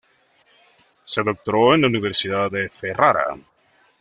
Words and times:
Se 1.05 1.21
doctoró 1.21 1.75
en 1.75 1.81
la 1.81 1.87
Universidad 1.87 2.49
de 2.49 2.67
Ferrara. 2.69 3.37